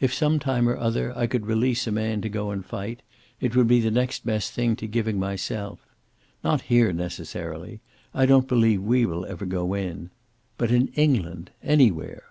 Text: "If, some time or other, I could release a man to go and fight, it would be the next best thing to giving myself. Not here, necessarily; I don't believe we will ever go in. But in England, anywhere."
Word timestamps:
"If, 0.00 0.12
some 0.12 0.40
time 0.40 0.68
or 0.68 0.76
other, 0.76 1.16
I 1.16 1.28
could 1.28 1.46
release 1.46 1.86
a 1.86 1.92
man 1.92 2.20
to 2.22 2.28
go 2.28 2.50
and 2.50 2.66
fight, 2.66 3.02
it 3.40 3.54
would 3.54 3.68
be 3.68 3.78
the 3.78 3.88
next 3.92 4.26
best 4.26 4.50
thing 4.52 4.74
to 4.74 4.88
giving 4.88 5.16
myself. 5.16 5.86
Not 6.42 6.62
here, 6.62 6.92
necessarily; 6.92 7.80
I 8.12 8.26
don't 8.26 8.48
believe 8.48 8.82
we 8.82 9.06
will 9.06 9.24
ever 9.26 9.46
go 9.46 9.74
in. 9.74 10.10
But 10.58 10.72
in 10.72 10.88
England, 10.96 11.52
anywhere." 11.62 12.24